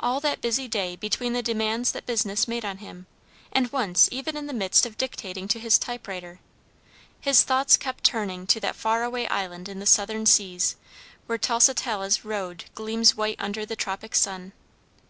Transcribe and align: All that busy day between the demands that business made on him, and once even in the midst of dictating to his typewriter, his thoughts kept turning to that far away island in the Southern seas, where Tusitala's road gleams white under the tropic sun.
All 0.00 0.20
that 0.20 0.40
busy 0.40 0.68
day 0.68 0.96
between 0.96 1.34
the 1.34 1.42
demands 1.42 1.92
that 1.92 2.06
business 2.06 2.48
made 2.48 2.64
on 2.64 2.78
him, 2.78 3.04
and 3.52 3.70
once 3.70 4.08
even 4.10 4.34
in 4.34 4.46
the 4.46 4.54
midst 4.54 4.86
of 4.86 4.96
dictating 4.96 5.48
to 5.48 5.60
his 5.60 5.76
typewriter, 5.76 6.40
his 7.20 7.42
thoughts 7.42 7.76
kept 7.76 8.02
turning 8.02 8.46
to 8.46 8.60
that 8.60 8.74
far 8.74 9.02
away 9.04 9.28
island 9.28 9.68
in 9.68 9.78
the 9.78 9.84
Southern 9.84 10.24
seas, 10.24 10.76
where 11.26 11.36
Tusitala's 11.36 12.24
road 12.24 12.64
gleams 12.74 13.16
white 13.18 13.36
under 13.38 13.66
the 13.66 13.76
tropic 13.76 14.14
sun. 14.14 14.54